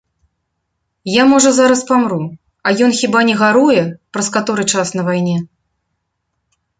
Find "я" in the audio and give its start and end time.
1.15-1.23